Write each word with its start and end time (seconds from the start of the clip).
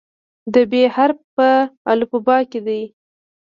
د 0.53 0.55
"ب" 0.69 0.73
حرف 0.95 1.19
په 1.35 1.47
الفبا 1.91 2.37
کې 2.51 2.59
دی. 2.67 2.81